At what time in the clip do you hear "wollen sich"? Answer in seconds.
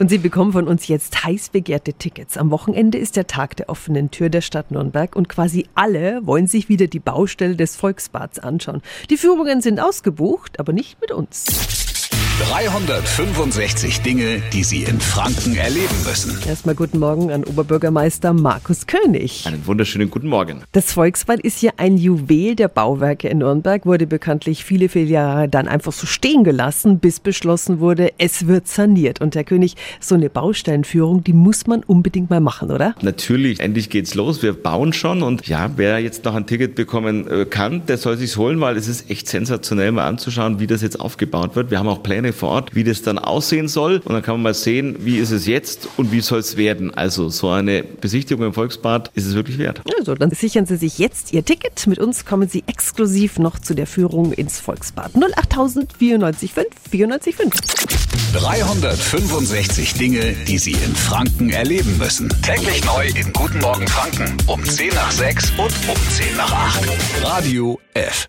6.26-6.70